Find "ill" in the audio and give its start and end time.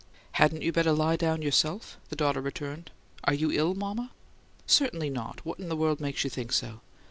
3.51-3.75